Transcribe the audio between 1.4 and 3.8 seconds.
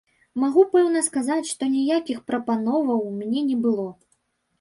што ніякіх прапановаў мне не